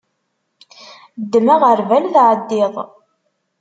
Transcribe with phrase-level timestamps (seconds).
[1.21, 2.75] Ddem aɣerbal tɛeddiḍ.